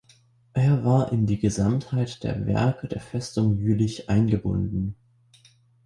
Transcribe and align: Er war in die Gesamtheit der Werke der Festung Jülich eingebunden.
Er 0.53 0.83
war 0.83 1.11
in 1.11 1.27
die 1.27 1.37
Gesamtheit 1.37 2.23
der 2.23 2.47
Werke 2.47 2.87
der 2.87 2.99
Festung 3.01 3.59
Jülich 3.59 4.09
eingebunden. 4.09 4.95